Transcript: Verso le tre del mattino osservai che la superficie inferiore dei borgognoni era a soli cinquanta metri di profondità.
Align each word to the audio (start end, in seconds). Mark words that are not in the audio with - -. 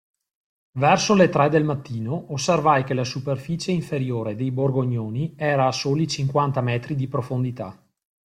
Verso 0.79 1.13
le 1.13 1.29
tre 1.29 1.47
del 1.47 1.63
mattino 1.63 2.33
osservai 2.33 2.83
che 2.83 2.95
la 2.95 3.03
superficie 3.03 3.71
inferiore 3.71 4.33
dei 4.35 4.49
borgognoni 4.49 5.35
era 5.37 5.67
a 5.67 5.71
soli 5.71 6.07
cinquanta 6.07 6.59
metri 6.61 6.95
di 6.95 7.07
profondità. 7.07 7.79